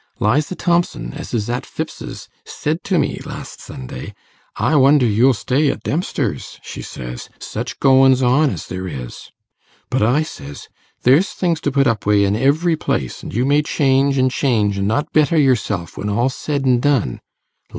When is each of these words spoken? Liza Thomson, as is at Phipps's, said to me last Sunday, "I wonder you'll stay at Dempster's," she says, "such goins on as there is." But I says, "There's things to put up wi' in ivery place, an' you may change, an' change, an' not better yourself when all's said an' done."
Liza 0.19 0.55
Thomson, 0.55 1.13
as 1.13 1.31
is 1.31 1.47
at 1.47 1.63
Phipps's, 1.63 2.27
said 2.43 2.83
to 2.85 2.97
me 2.97 3.19
last 3.23 3.61
Sunday, 3.61 4.15
"I 4.55 4.75
wonder 4.75 5.05
you'll 5.05 5.35
stay 5.35 5.69
at 5.69 5.83
Dempster's," 5.83 6.57
she 6.63 6.81
says, 6.81 7.29
"such 7.37 7.79
goins 7.79 8.23
on 8.23 8.49
as 8.49 8.65
there 8.65 8.87
is." 8.87 9.29
But 9.91 10.01
I 10.01 10.23
says, 10.23 10.67
"There's 11.03 11.33
things 11.33 11.61
to 11.61 11.71
put 11.71 11.85
up 11.85 12.07
wi' 12.07 12.15
in 12.25 12.35
ivery 12.35 12.77
place, 12.77 13.23
an' 13.23 13.29
you 13.29 13.45
may 13.45 13.61
change, 13.61 14.17
an' 14.17 14.29
change, 14.29 14.79
an' 14.79 14.87
not 14.87 15.13
better 15.13 15.37
yourself 15.37 15.99
when 15.99 16.09
all's 16.09 16.33
said 16.33 16.65
an' 16.65 16.79
done." 16.79 17.21